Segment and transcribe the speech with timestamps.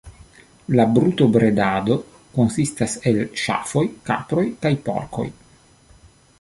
[0.79, 1.97] La brutobredado
[2.39, 5.31] konsistas el ŝafoj, kaproj kaj porkoj.